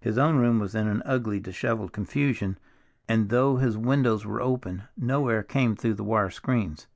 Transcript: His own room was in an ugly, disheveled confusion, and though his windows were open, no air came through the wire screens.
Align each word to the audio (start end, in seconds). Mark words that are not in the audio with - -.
His 0.00 0.16
own 0.16 0.36
room 0.38 0.58
was 0.58 0.74
in 0.74 0.88
an 0.88 1.02
ugly, 1.04 1.38
disheveled 1.38 1.92
confusion, 1.92 2.56
and 3.10 3.28
though 3.28 3.56
his 3.58 3.76
windows 3.76 4.24
were 4.24 4.40
open, 4.40 4.84
no 4.96 5.28
air 5.28 5.42
came 5.42 5.76
through 5.76 5.92
the 5.96 6.02
wire 6.02 6.30
screens. 6.30 6.86